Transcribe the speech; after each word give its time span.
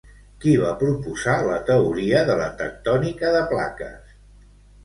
Qui 0.43 0.53
va 0.61 0.71
proposar 0.79 1.35
la 1.49 1.59
teoria 1.69 2.23
de 2.31 2.39
la 2.41 2.47
tectònica 2.63 3.35
de 3.37 3.43
plaques? 3.55 4.19